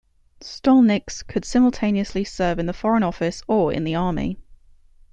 "Stolniks" 0.41 1.21
could 1.21 1.45
simultaneously 1.45 2.23
serve 2.23 2.57
in 2.57 2.65
the 2.65 2.73
foreign 2.73 3.03
office 3.03 3.43
or 3.47 3.71
in 3.71 3.83
the 3.83 3.93
army. 3.93 4.35